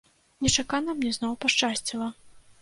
[0.45, 2.09] Нечакана мне зноў пашчасціла.